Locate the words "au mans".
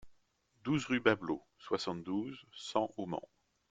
2.97-3.21